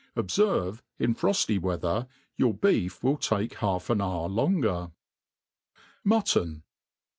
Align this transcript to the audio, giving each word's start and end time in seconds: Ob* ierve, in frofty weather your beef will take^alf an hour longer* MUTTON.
Ob* 0.17 0.29
ierve, 0.29 0.81
in 0.97 1.13
frofty 1.13 1.59
weather 1.61 2.07
your 2.35 2.55
beef 2.55 3.03
will 3.03 3.19
take^alf 3.19 3.91
an 3.91 4.01
hour 4.01 4.27
longer* 4.27 4.89
MUTTON. 6.03 6.63